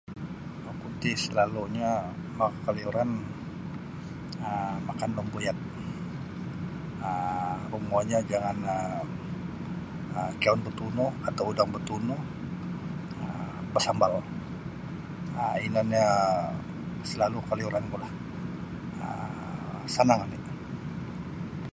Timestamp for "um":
4.47-4.75, 7.07-7.59, 8.75-9.07, 14.19-14.27, 19.05-19.83